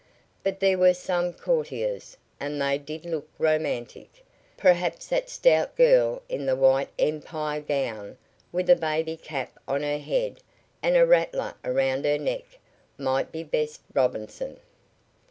But 0.43 0.61
there 0.61 0.79
were 0.79 0.95
some 0.95 1.31
courtiers, 1.31 2.17
and 2.39 2.59
they 2.59 2.79
did 2.79 3.05
look 3.05 3.29
romantic. 3.37 4.25
Perhaps 4.57 5.05
that 5.09 5.29
stout 5.29 5.75
girl 5.75 6.23
in 6.27 6.47
the 6.47 6.55
white 6.55 6.89
Empire 6.97 7.61
gown, 7.61 8.17
with 8.51 8.67
a 8.71 8.75
baby 8.75 9.15
cap 9.15 9.59
on 9.67 9.83
her 9.83 9.99
head, 9.99 10.39
and 10.81 10.97
a 10.97 11.05
rattler 11.05 11.53
around 11.63 12.05
her 12.05 12.17
neck, 12.17 12.57
might 12.97 13.31
be 13.31 13.43
Bess 13.43 13.79
Robinson. 13.93 14.59